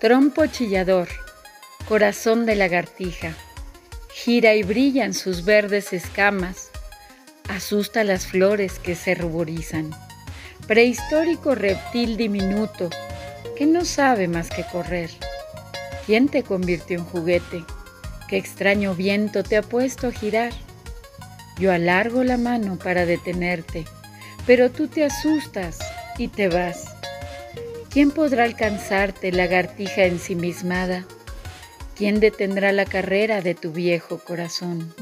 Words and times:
Trompo 0.00 0.46
chillador, 0.46 1.08
corazón 1.86 2.46
de 2.46 2.56
lagartija, 2.56 3.34
gira 4.14 4.54
y 4.54 4.62
brillan 4.62 5.12
sus 5.12 5.44
verdes 5.44 5.92
escamas, 5.92 6.70
asusta 7.50 8.02
las 8.02 8.26
flores 8.26 8.78
que 8.78 8.94
se 8.94 9.14
ruborizan. 9.14 9.90
Prehistórico 10.66 11.54
reptil 11.54 12.16
diminuto 12.16 12.88
que 13.58 13.66
no 13.66 13.84
sabe 13.84 14.26
más 14.26 14.48
que 14.48 14.64
correr. 14.64 15.10
¿Quién 16.06 16.30
te 16.30 16.44
convirtió 16.44 16.96
en 16.96 17.04
juguete? 17.04 17.62
¿Qué 18.26 18.38
extraño 18.38 18.94
viento 18.94 19.42
te 19.42 19.58
ha 19.58 19.62
puesto 19.62 20.06
a 20.06 20.12
girar? 20.12 20.54
Yo 21.58 21.72
alargo 21.72 22.24
la 22.24 22.38
mano 22.38 22.78
para 22.78 23.04
detenerte, 23.04 23.84
pero 24.46 24.70
tú 24.70 24.88
te 24.88 25.04
asustas 25.04 25.78
y 26.16 26.28
te 26.28 26.48
vas. 26.48 26.99
¿Quién 27.90 28.12
podrá 28.12 28.44
alcanzarte, 28.44 29.32
lagartija 29.32 30.04
ensimismada? 30.04 31.04
¿Quién 31.96 32.20
detendrá 32.20 32.70
la 32.70 32.84
carrera 32.84 33.40
de 33.42 33.56
tu 33.56 33.72
viejo 33.72 34.20
corazón? 34.20 34.94